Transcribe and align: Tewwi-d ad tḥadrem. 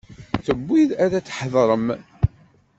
Tewwi-d 0.45 0.91
ad 1.03 1.13
tḥadrem. 1.23 1.87